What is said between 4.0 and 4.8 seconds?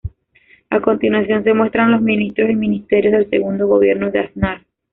de Aznar.